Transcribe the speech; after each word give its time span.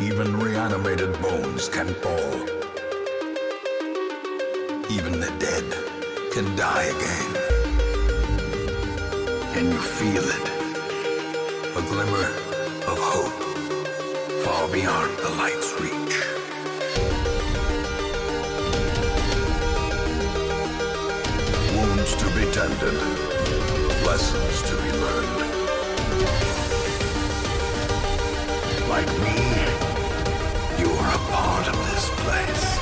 Even 0.00 0.34
reanimated 0.38 1.12
bones 1.20 1.68
can 1.68 1.86
fall. 1.94 2.34
Even 4.90 5.20
the 5.20 5.30
dead 5.38 5.64
can 6.32 6.56
die 6.56 6.84
again. 6.84 7.32
Can 9.52 9.66
you 9.66 9.78
feel 9.78 10.24
it? 10.24 10.46
A 11.76 11.82
glimmer 11.82 12.28
of 12.90 12.98
hope 12.98 13.40
far 14.42 14.68
beyond 14.68 15.18
the 15.18 15.28
light's 15.36 15.70
reach. 15.82 16.16
Wounds 21.76 22.14
to 22.16 22.26
be 22.36 22.50
tended, 22.52 22.96
lessons 24.06 24.62
to 24.62 24.74
be 24.82 24.90
learned. 25.04 25.40
Like 28.88 29.12
me, 29.20 29.69
place. 32.30 32.78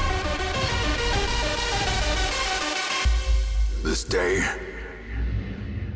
This 3.83 4.05
day 4.05 4.45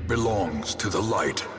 belongs 0.07 0.75
to 0.77 0.89
the 0.89 1.01
light. 1.01 1.52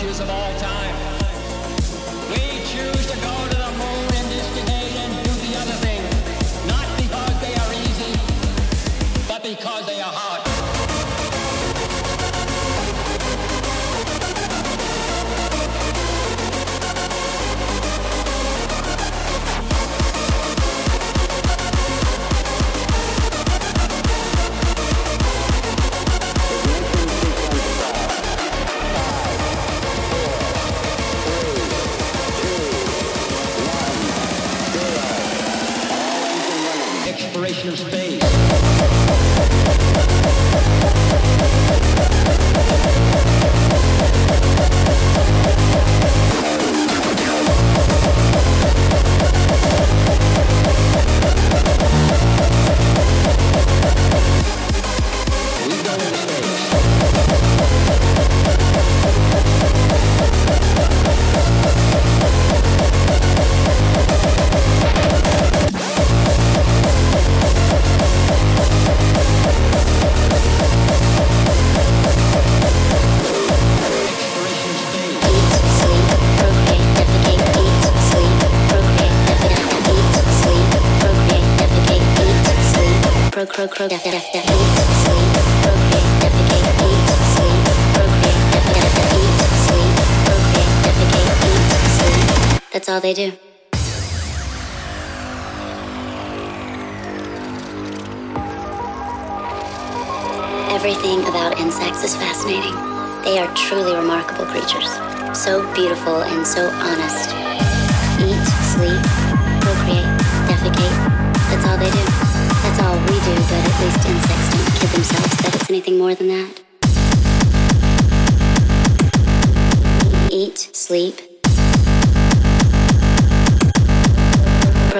Great 0.00 0.20
of 0.20 0.30
all 0.30 0.54
time. 0.58 0.94
We 2.30 2.64
choose 2.64 3.06
to 3.06 3.16
go 3.20 3.49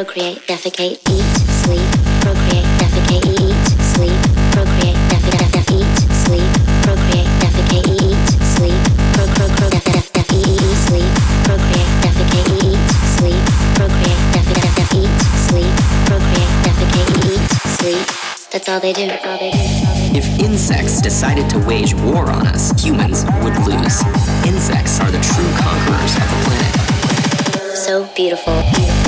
procreate, 0.01 0.39
defecate, 0.47 0.97
eat, 1.13 1.29
sleep, 1.61 1.85
procreate, 2.25 2.65
defecate, 2.81 3.21
eat, 3.37 3.53
sleep, 3.93 4.17
procreate, 4.51 4.97
defecate, 5.13 5.53
def, 5.53 5.69
eat, 5.77 5.93
sleep, 6.25 6.49
procreate, 6.81 7.29
defecate, 7.37 7.85
eat, 8.01 8.17
sleep, 8.57 8.81
pro 9.13 9.27
cro 9.37 9.47
cro 9.57 9.69
def 9.69 9.85
def 9.85 10.11
def, 10.15 10.33
eat, 10.33 10.57
sleep, 10.89 11.13
procreate, 11.45 11.93
defecate, 12.01 12.49
eat, 12.65 12.81
sleep, 13.21 13.45
procreate, 13.77 14.23
defecate, 14.33 14.73
def, 14.73 14.95
eat, 14.97 15.13
sleep, 15.37 15.73
procreate, 16.09 16.55
defecate, 16.65 17.13
eat, 17.29 17.45
sleep. 17.77 18.07
That's 18.53 18.71
all 18.71 18.81
they 18.81 18.95
do. 18.95 19.07
That's 19.07 19.27
all 19.27 19.37
they 19.37 19.51
do. 19.51 19.59
That's 19.59 19.85
all 19.85 19.95
they 19.97 20.13
do. 20.13 20.19
If 20.19 20.41
insects 20.41 21.03
decided 21.03 21.51
to 21.51 21.59
wage 21.69 21.93
war 21.93 22.31
on 22.31 22.47
us, 22.47 22.73
humans 22.83 23.27
would 23.45 23.57
lose. 23.69 24.01
Insects 24.49 24.99
are 24.99 25.11
the 25.11 25.21
true 25.21 25.51
conquerors 25.61 26.17
of 26.17 26.25
the 26.25 26.41
planet. 26.49 27.77
So 27.77 28.09
beautiful. 28.17 29.00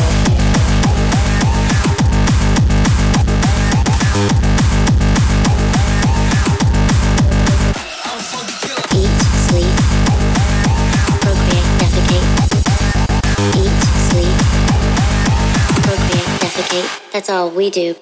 That's 17.22 17.30
all 17.30 17.50
we 17.50 17.70
do. 17.70 17.94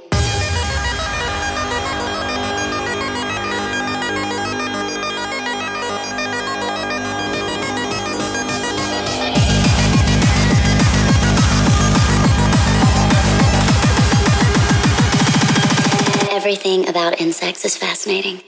Everything 16.31 16.89
about 16.89 17.21
insects 17.21 17.67
is 17.67 17.77
fascinating. 17.77 18.41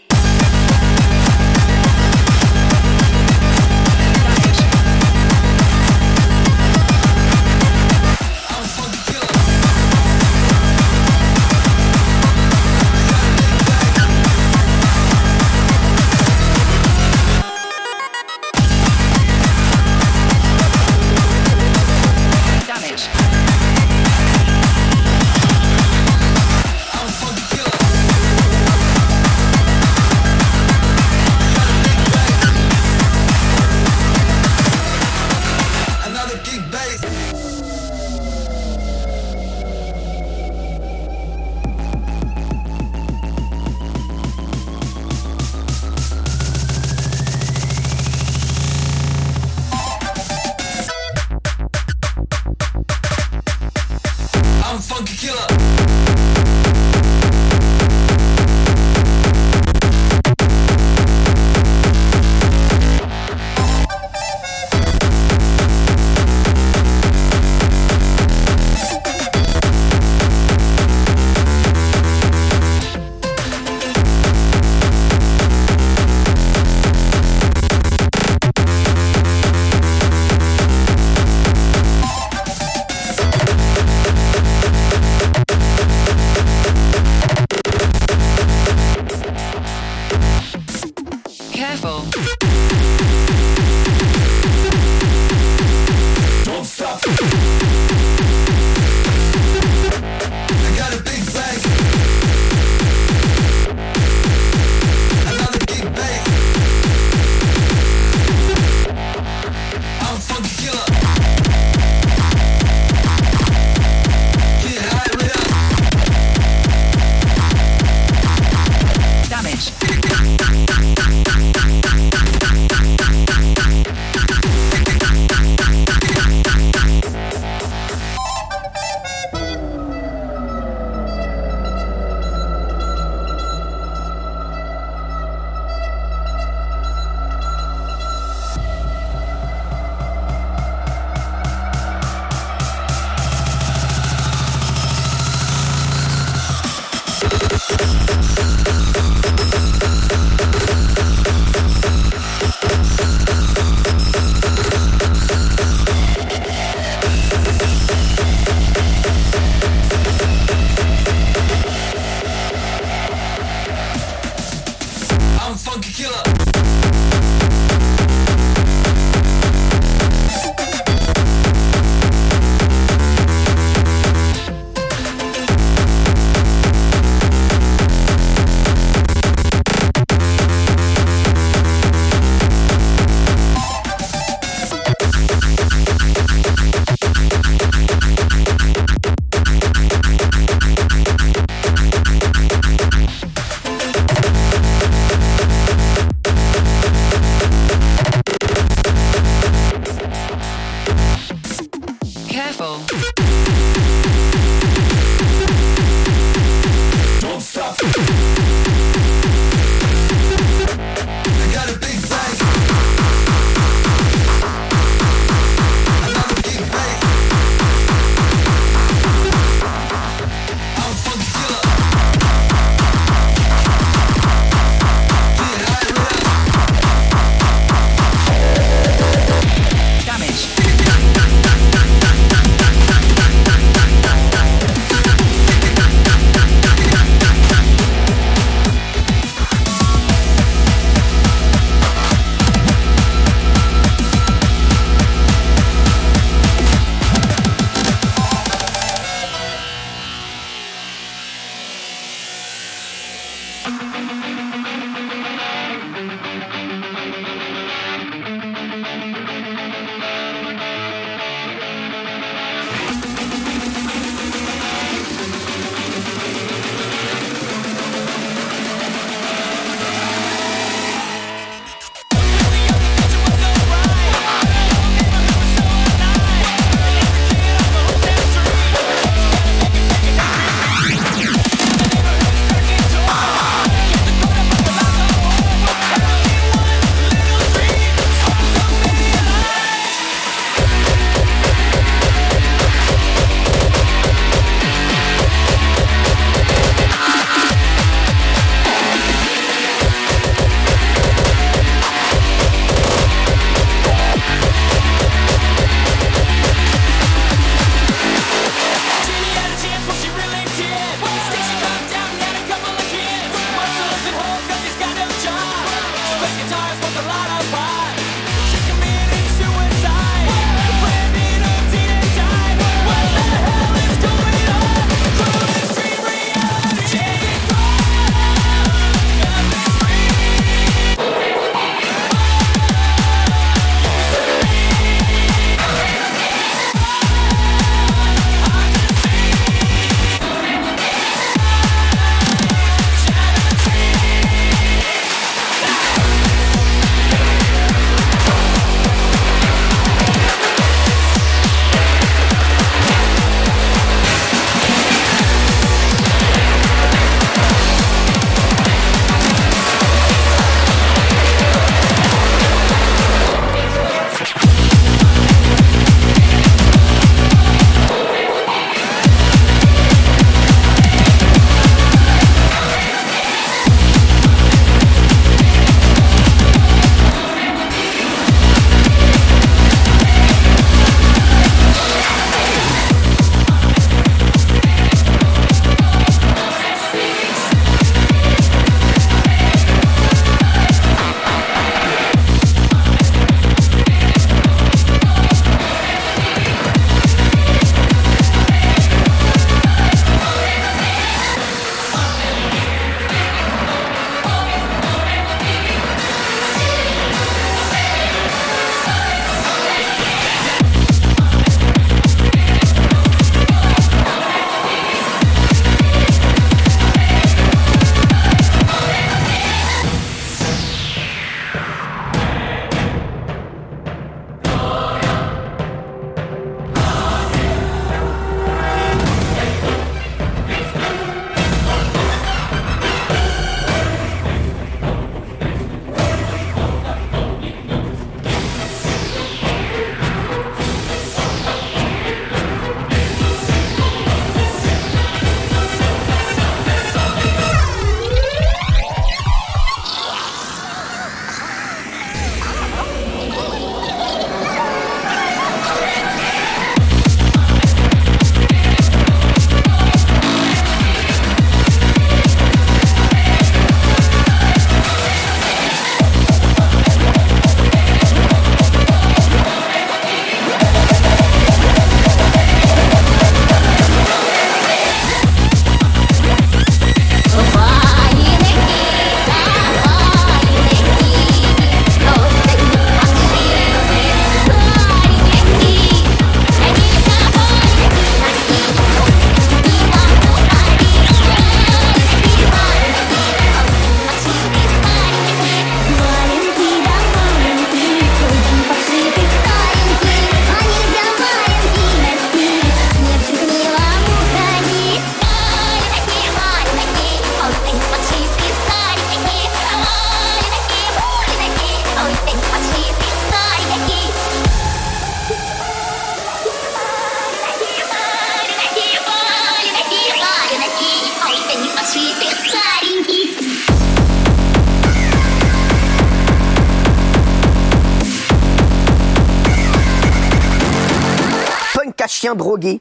bien 532.33 532.37
drogué. 532.37 532.81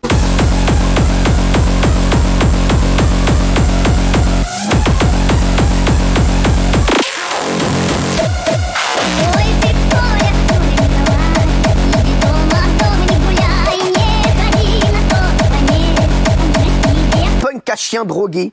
Punk 17.42 17.70
à 17.70 17.76
chien 17.76 18.06
drogué. 18.06 18.52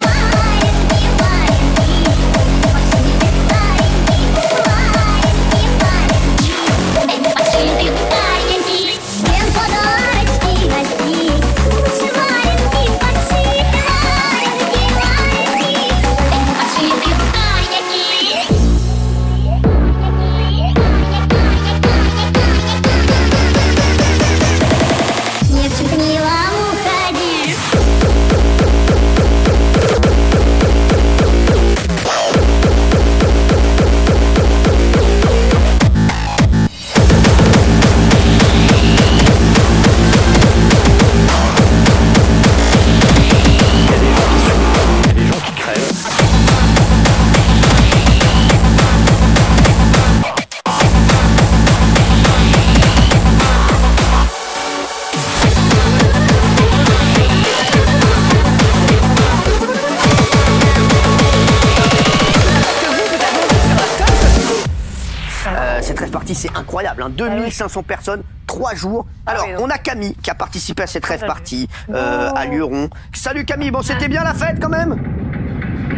C'est 67.16 67.22
incroyable. 67.24 67.42
Hein. 67.42 67.48
2500 67.48 67.82
personnes, 67.82 68.22
3 68.46 68.74
jours. 68.74 69.06
Alors, 69.26 69.44
oui, 69.46 69.52
donc. 69.54 69.66
on 69.66 69.70
a 69.70 69.78
Camille 69.78 70.14
qui 70.22 70.30
a 70.30 70.34
participé 70.34 70.82
à 70.82 70.86
cette 70.86 71.04
rêve 71.04 71.24
party 71.26 71.68
euh, 71.90 72.30
à 72.34 72.46
Lyon. 72.46 72.90
Salut 73.12 73.44
Camille, 73.44 73.70
bon, 73.70 73.82
c'était 73.82 74.08
bien 74.08 74.24
la 74.24 74.34
fête 74.34 74.58
quand 74.60 74.68
même 74.68 74.96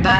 Bah 0.02 0.10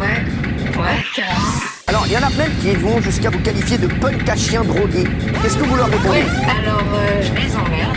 ouais, 0.00 0.78
ouais, 0.80 1.04
carrément. 1.14 1.40
Alors, 1.88 2.04
il 2.06 2.12
y 2.12 2.16
en 2.16 2.22
a 2.22 2.30
même 2.30 2.52
qui 2.60 2.74
vont 2.74 3.00
jusqu'à 3.00 3.30
vous 3.30 3.38
qualifier 3.38 3.78
de 3.78 3.86
punk 3.86 4.28
à 4.28 4.36
chien 4.36 4.64
drogué. 4.64 5.04
Qu'est-ce 5.42 5.56
que 5.56 5.62
vous 5.62 5.76
leur 5.76 5.86
répondez 5.86 6.08
Ouais, 6.08 6.24
alors 6.60 6.82
euh, 6.94 7.22
je 7.22 7.32
les 7.32 7.56
emmerde. 7.56 7.96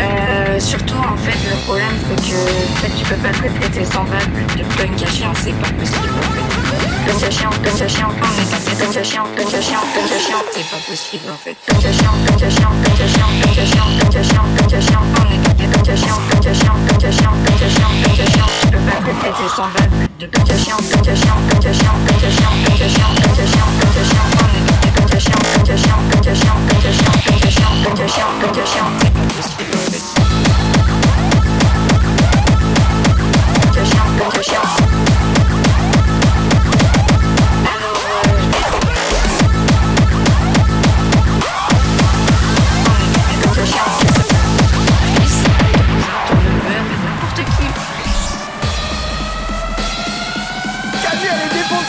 Euh, 0.00 0.58
surtout 0.58 0.96
en 0.96 1.16
fait 1.18 1.36
le 1.50 1.64
problème 1.64 1.86
c'est 2.08 2.16
que 2.16 2.72
en 2.72 2.76
fait, 2.76 2.88
tu 2.96 3.04
peux 3.04 3.16
pas 3.16 3.28
te 3.28 3.60
traiter 3.60 3.84
sans 3.84 4.04
vague 4.04 4.56
de 4.56 4.64
punk 4.76 5.02
à 5.02 5.06
chien, 5.06 5.32
c'est 5.34 5.52
pas 5.52 5.68
possible 5.68 6.08
en 6.18 6.22
fait 6.34 6.81
comme 7.06 7.18
c'est 7.18 7.30
on 7.42 7.50
est 8.36 8.46
c'est 10.54 10.70
pas 10.70 10.76
possible 10.86 11.24
on 11.28 11.50
est 11.50 11.56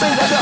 elle 0.04 0.34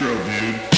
intro, 0.00 0.14
dude. 0.24 0.69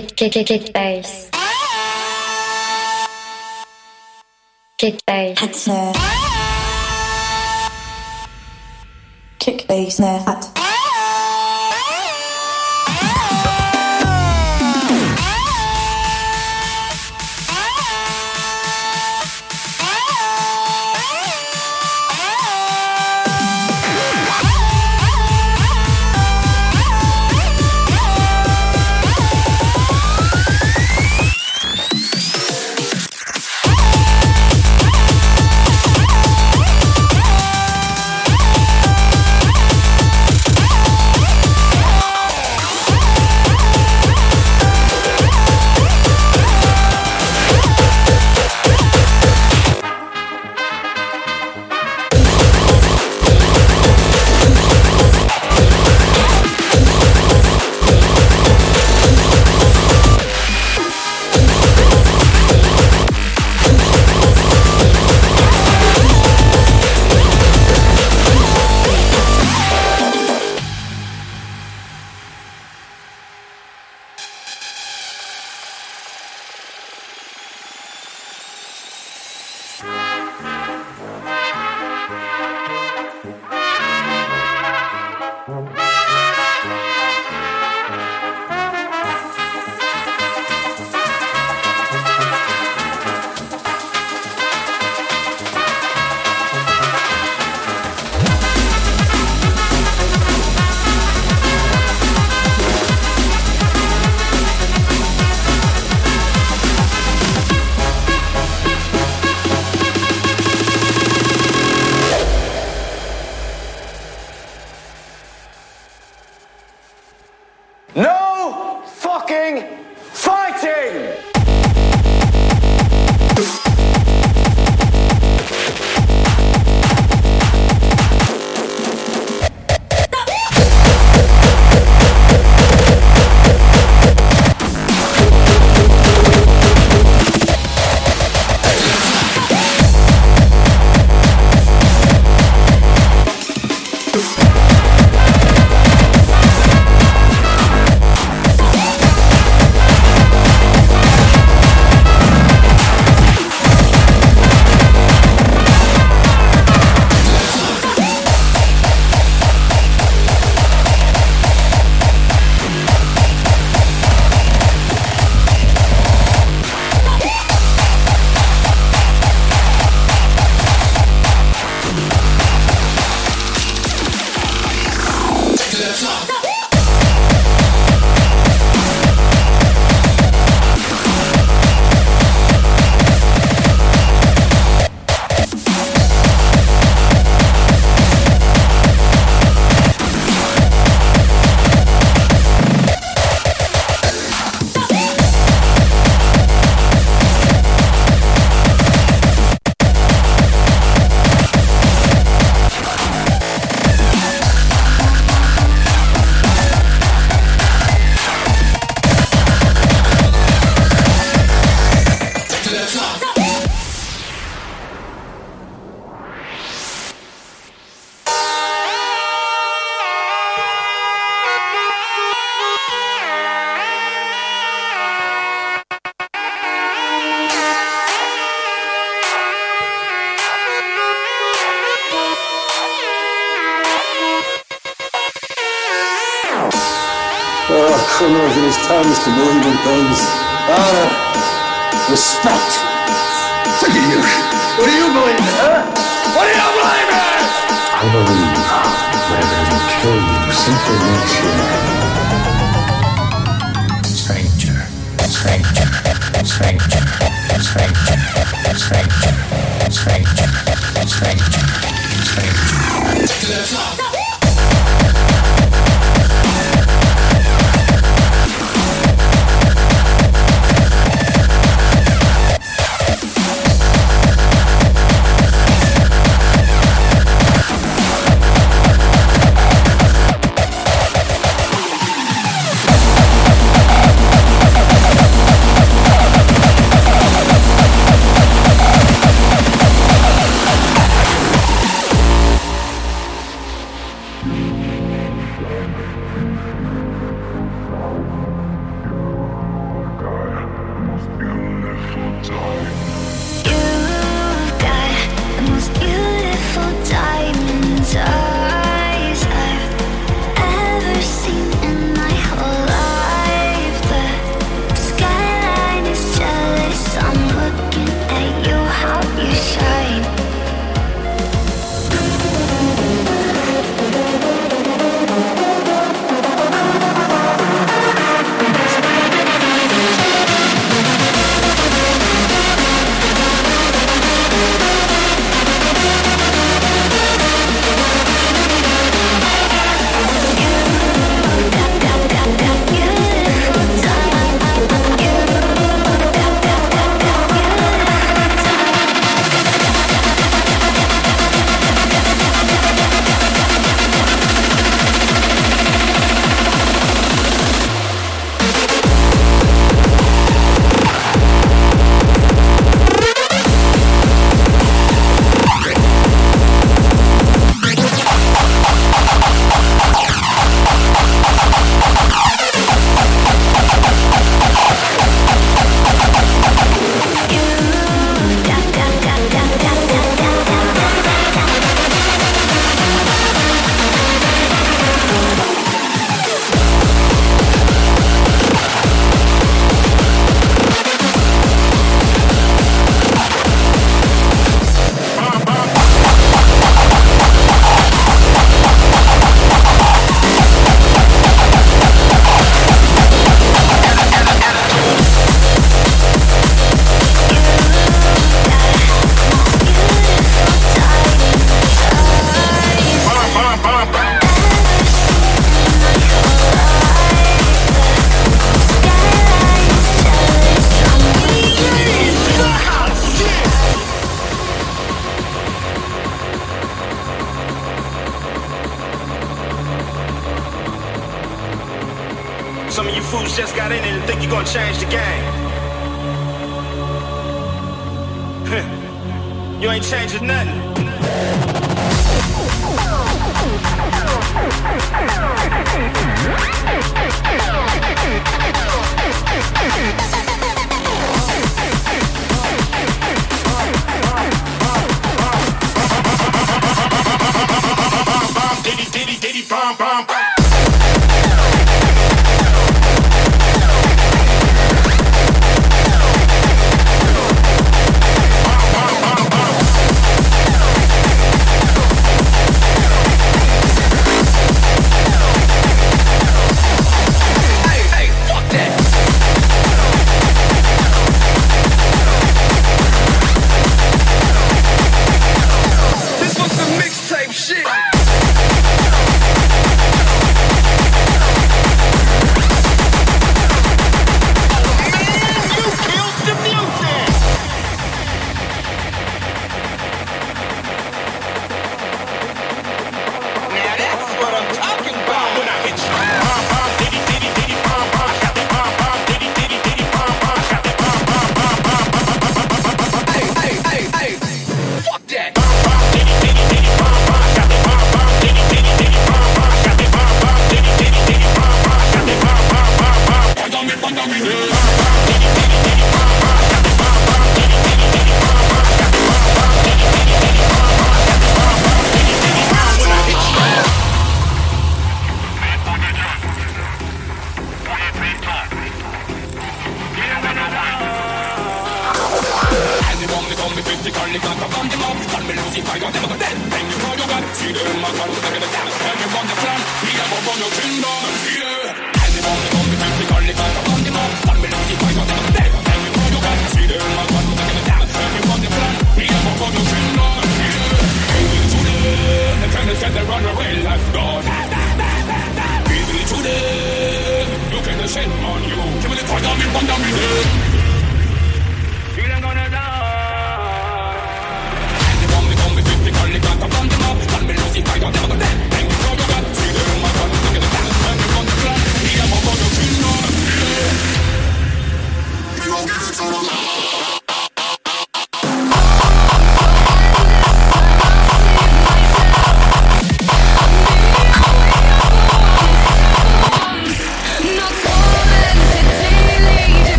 Kick, 0.00 0.16
kick, 0.16 0.32
kick, 0.32 0.46
kick, 0.46 0.72
bass. 0.74 1.30
Kick 4.76 4.98
bass. 5.06 5.95